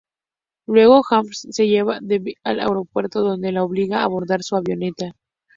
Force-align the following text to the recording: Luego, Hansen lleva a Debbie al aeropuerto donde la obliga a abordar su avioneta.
Luego, 0.67 1.03
Hansen 1.07 1.51
lleva 1.67 1.97
a 1.97 1.99
Debbie 2.01 2.33
al 2.43 2.59
aeropuerto 2.59 3.21
donde 3.21 3.51
la 3.51 3.61
obliga 3.63 3.99
a 3.99 4.05
abordar 4.05 4.41
su 4.41 4.55
avioneta. 4.55 5.13